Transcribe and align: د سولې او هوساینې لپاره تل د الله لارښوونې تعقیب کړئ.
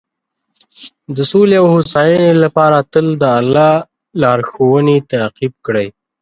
د 1.15 1.17
سولې 1.31 1.55
او 1.61 1.67
هوساینې 1.75 2.33
لپاره 2.43 2.77
تل 2.93 3.05
د 3.21 3.23
الله 3.39 3.71
لارښوونې 4.21 4.97
تعقیب 5.11 5.53
کړئ. 5.65 5.87